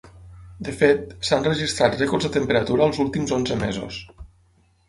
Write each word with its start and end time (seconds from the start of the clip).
De 0.67 0.71
fet, 0.77 1.11
s’han 1.29 1.45
registrat 1.49 1.99
rècords 2.01 2.29
de 2.29 2.33
temperatura 2.39 2.89
els 2.89 3.03
últims 3.07 3.35
onze 3.39 3.59
mesos. 3.67 4.01